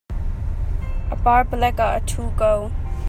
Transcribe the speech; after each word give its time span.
A 1.13 1.15
par 1.23 1.41
pahlek 1.49 1.77
ah 1.85 1.93
a 1.97 1.99
ṭhu 2.09 2.23
ko. 2.39 2.51